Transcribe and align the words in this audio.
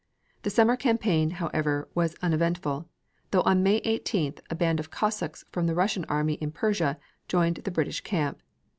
The 0.41 0.49
summer 0.49 0.75
campaign, 0.75 1.29
however, 1.29 1.87
was 1.93 2.15
uneventful, 2.23 2.87
though 3.29 3.41
on 3.43 3.61
May 3.61 3.81
18th 3.81 4.39
a 4.49 4.55
band 4.55 4.79
of 4.79 4.89
Cossacks 4.89 5.45
from 5.51 5.67
the 5.67 5.75
Russian 5.75 6.05
armies 6.05 6.39
in 6.41 6.51
Persia 6.51 6.97
joined 7.27 7.57
the 7.57 7.69
British 7.69 8.01
camp. 8.01 8.41